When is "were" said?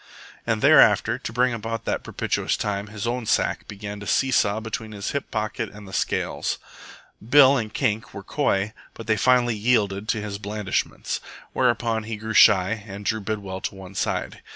8.11-8.23